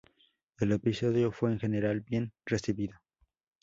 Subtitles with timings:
[0.57, 2.97] El episodio fue en general bien recibido.